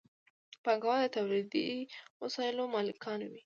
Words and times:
پانګوال 0.63 0.99
د 1.03 1.07
تولیدي 1.15 1.69
وسایلو 2.23 2.65
مالکان 2.75 3.19
وي. 3.29 3.39